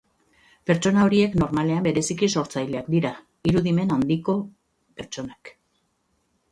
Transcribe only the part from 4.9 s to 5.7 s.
pertsonak.